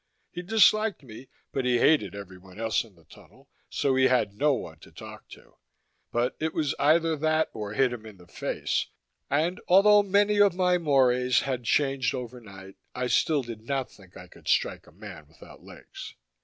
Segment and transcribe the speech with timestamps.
[0.31, 4.51] He disliked me, but he hated everyone else in the tunnel, so he had no
[4.55, 5.57] one to talk to.
[6.11, 8.87] But it was either that or hit him in the face,
[9.29, 14.25] and although many of my mores had changed overnight I still did not think I
[14.27, 16.15] could strike a man without legs.